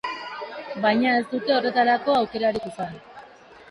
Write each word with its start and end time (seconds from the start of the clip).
Baina 0.85 1.13
ez 1.19 1.27
dute 1.35 1.57
horretarako 1.59 2.19
aukerarik 2.23 2.71
izan. 2.75 3.03